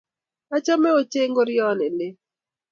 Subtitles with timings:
[0.55, 2.15] achame ochei ngorioni leel